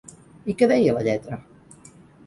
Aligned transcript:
I 0.53 0.55
què 0.61 0.69
deia 0.73 0.97
la 0.97 1.05
lletra? 1.09 1.41